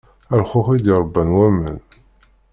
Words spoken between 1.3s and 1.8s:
waman.